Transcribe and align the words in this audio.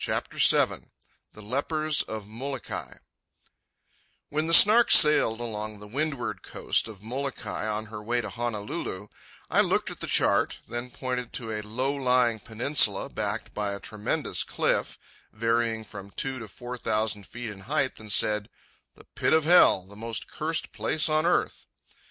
CHAPTER 0.03 0.39
VII 0.39 0.87
THE 1.33 1.43
LEPERS 1.43 2.01
OF 2.01 2.25
MOLOKAI 2.27 3.01
When 4.29 4.47
the 4.47 4.53
Snark 4.55 4.89
sailed 4.89 5.39
along 5.39 5.77
the 5.77 5.85
windward 5.87 6.41
coast 6.41 6.87
of 6.87 7.03
Molokai, 7.03 7.67
on 7.67 7.85
her 7.85 8.01
way 8.01 8.19
to 8.19 8.29
Honolulu, 8.31 9.09
I 9.51 9.61
looked 9.61 9.91
at 9.91 9.99
the 9.99 10.07
chart, 10.07 10.57
then 10.67 10.89
pointed 10.89 11.33
to 11.33 11.51
a 11.51 11.61
low 11.61 11.93
lying 11.93 12.39
peninsula 12.39 13.09
backed 13.09 13.53
by 13.53 13.75
a 13.75 13.79
tremendous 13.79 14.43
cliff 14.43 14.97
varying 15.33 15.83
from 15.83 16.09
two 16.09 16.39
to 16.39 16.47
four 16.47 16.79
thousand 16.79 17.27
feet 17.27 17.51
in 17.51 17.59
height, 17.59 17.99
and 17.99 18.11
said: 18.11 18.49
"The 18.95 19.03
pit 19.03 19.33
of 19.33 19.45
hell, 19.45 19.83
the 19.85 19.95
most 19.95 20.27
cursed 20.27 20.71
place 20.71 21.09
on 21.09 21.27
earth." 21.27 21.67